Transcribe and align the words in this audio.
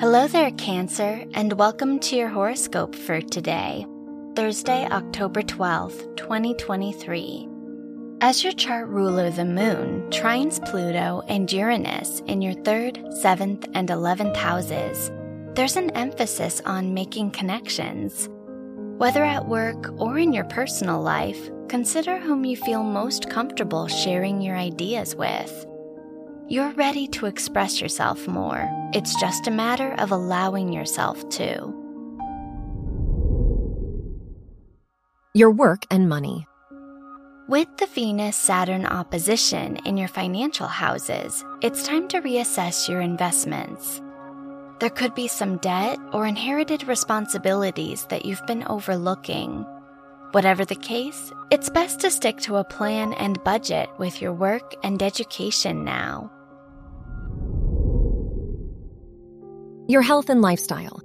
Hello 0.00 0.28
there, 0.28 0.52
Cancer, 0.52 1.24
and 1.34 1.54
welcome 1.54 1.98
to 1.98 2.14
your 2.14 2.28
horoscope 2.28 2.94
for 2.94 3.20
today, 3.20 3.84
Thursday, 4.36 4.86
October 4.86 5.42
12th, 5.42 6.16
2023. 6.16 7.48
As 8.20 8.44
your 8.44 8.52
chart 8.52 8.86
ruler, 8.86 9.28
the 9.30 9.44
moon 9.44 10.08
trines 10.10 10.64
Pluto 10.70 11.24
and 11.26 11.52
Uranus 11.52 12.20
in 12.28 12.40
your 12.40 12.54
third, 12.62 13.00
seventh, 13.20 13.66
and 13.74 13.90
eleventh 13.90 14.36
houses, 14.36 15.10
there's 15.54 15.74
an 15.74 15.90
emphasis 15.96 16.62
on 16.64 16.94
making 16.94 17.32
connections. 17.32 18.28
Whether 18.98 19.24
at 19.24 19.48
work 19.48 19.92
or 19.96 20.16
in 20.16 20.32
your 20.32 20.44
personal 20.44 21.02
life, 21.02 21.50
consider 21.68 22.20
whom 22.20 22.44
you 22.44 22.56
feel 22.56 22.84
most 22.84 23.28
comfortable 23.28 23.88
sharing 23.88 24.40
your 24.42 24.54
ideas 24.54 25.16
with. 25.16 25.66
You're 26.50 26.72
ready 26.72 27.06
to 27.08 27.26
express 27.26 27.78
yourself 27.78 28.26
more. 28.26 28.66
It's 28.94 29.14
just 29.20 29.46
a 29.46 29.50
matter 29.50 29.92
of 29.98 30.12
allowing 30.12 30.72
yourself 30.72 31.28
to. 31.28 31.74
Your 35.34 35.50
work 35.50 35.84
and 35.90 36.08
money. 36.08 36.46
With 37.50 37.68
the 37.76 37.86
Venus 37.88 38.34
Saturn 38.34 38.86
opposition 38.86 39.76
in 39.84 39.98
your 39.98 40.08
financial 40.08 40.68
houses, 40.68 41.44
it's 41.60 41.86
time 41.86 42.08
to 42.08 42.22
reassess 42.22 42.88
your 42.88 43.02
investments. 43.02 44.00
There 44.80 44.88
could 44.88 45.14
be 45.14 45.28
some 45.28 45.58
debt 45.58 45.98
or 46.14 46.26
inherited 46.26 46.88
responsibilities 46.88 48.06
that 48.08 48.24
you've 48.24 48.46
been 48.46 48.64
overlooking. 48.68 49.66
Whatever 50.32 50.64
the 50.64 50.76
case, 50.76 51.30
it's 51.50 51.68
best 51.68 52.00
to 52.00 52.10
stick 52.10 52.38
to 52.38 52.56
a 52.56 52.64
plan 52.64 53.12
and 53.14 53.44
budget 53.44 53.90
with 53.98 54.22
your 54.22 54.32
work 54.32 54.74
and 54.82 55.02
education 55.02 55.84
now. 55.84 56.32
Your 59.90 60.02
health 60.02 60.28
and 60.28 60.42
lifestyle. 60.42 61.00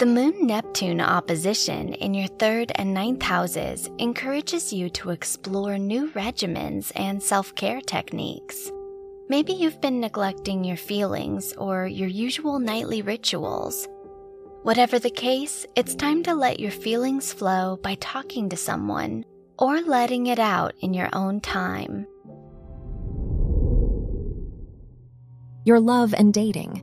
The 0.00 0.06
Moon 0.06 0.44
Neptune 0.44 1.00
opposition 1.00 1.94
in 1.94 2.14
your 2.14 2.26
third 2.26 2.72
and 2.74 2.92
ninth 2.92 3.22
houses 3.22 3.88
encourages 3.98 4.72
you 4.72 4.90
to 4.90 5.10
explore 5.10 5.78
new 5.78 6.10
regimens 6.10 6.90
and 6.96 7.22
self 7.22 7.54
care 7.54 7.80
techniques. 7.80 8.72
Maybe 9.28 9.52
you've 9.52 9.80
been 9.80 10.00
neglecting 10.00 10.64
your 10.64 10.76
feelings 10.76 11.52
or 11.52 11.86
your 11.86 12.08
usual 12.08 12.58
nightly 12.58 13.02
rituals. 13.02 13.86
Whatever 14.64 14.98
the 14.98 15.08
case, 15.08 15.64
it's 15.76 15.94
time 15.94 16.24
to 16.24 16.34
let 16.34 16.58
your 16.58 16.72
feelings 16.72 17.32
flow 17.32 17.76
by 17.84 17.94
talking 18.00 18.48
to 18.48 18.56
someone 18.56 19.24
or 19.60 19.80
letting 19.80 20.26
it 20.26 20.40
out 20.40 20.74
in 20.80 20.92
your 20.92 21.10
own 21.12 21.40
time. 21.40 22.04
Your 25.64 25.78
love 25.78 26.14
and 26.14 26.34
dating. 26.34 26.82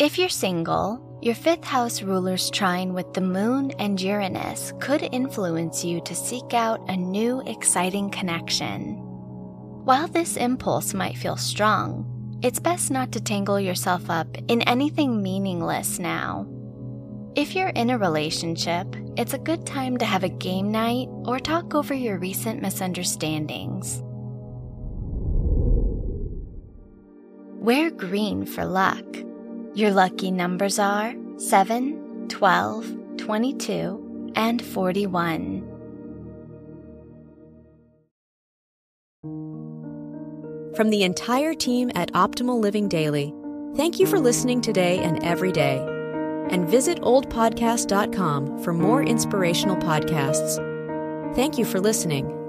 If 0.00 0.18
you're 0.18 0.28
single, 0.28 1.20
your 1.22 1.36
fifth 1.36 1.62
house 1.62 2.02
ruler's 2.02 2.50
trine 2.50 2.94
with 2.94 3.14
the 3.14 3.20
moon 3.20 3.70
and 3.78 4.00
Uranus 4.00 4.72
could 4.80 5.02
influence 5.12 5.84
you 5.84 6.00
to 6.00 6.16
seek 6.16 6.52
out 6.52 6.80
a 6.90 6.96
new, 6.96 7.42
exciting 7.46 8.10
connection. 8.10 8.96
While 9.84 10.08
this 10.08 10.36
impulse 10.36 10.94
might 10.94 11.16
feel 11.16 11.36
strong, 11.36 12.40
it's 12.42 12.58
best 12.58 12.90
not 12.90 13.12
to 13.12 13.20
tangle 13.20 13.60
yourself 13.60 14.10
up 14.10 14.26
in 14.48 14.62
anything 14.62 15.22
meaningless 15.22 16.00
now. 16.00 16.48
If 17.36 17.54
you're 17.54 17.68
in 17.68 17.90
a 17.90 17.98
relationship, 17.98 18.96
it's 19.16 19.32
a 19.32 19.38
good 19.38 19.64
time 19.64 19.96
to 19.98 20.04
have 20.04 20.24
a 20.24 20.28
game 20.28 20.72
night 20.72 21.06
or 21.24 21.38
talk 21.38 21.72
over 21.72 21.94
your 21.94 22.18
recent 22.18 22.60
misunderstandings. 22.60 24.02
Wear 27.62 27.92
green 27.92 28.44
for 28.44 28.64
luck. 28.64 29.04
Your 29.74 29.90
lucky 29.90 30.30
numbers 30.30 30.78
are 30.78 31.14
7, 31.36 32.28
12, 32.28 33.16
22, 33.16 34.32
and 34.36 34.62
41. 34.64 35.70
From 40.76 40.90
the 40.90 41.02
entire 41.02 41.54
team 41.54 41.90
at 41.96 42.12
Optimal 42.12 42.60
Living 42.60 42.88
Daily, 42.88 43.34
thank 43.74 43.98
you 43.98 44.06
for 44.06 44.20
listening 44.20 44.60
today 44.60 44.98
and 44.98 45.22
every 45.24 45.50
day. 45.50 45.78
And 46.50 46.68
visit 46.68 47.00
oldpodcast.com 47.00 48.62
for 48.62 48.72
more 48.72 49.02
inspirational 49.02 49.76
podcasts. 49.76 50.56
Thank 51.34 51.58
you 51.58 51.64
for 51.64 51.80
listening. 51.80 52.43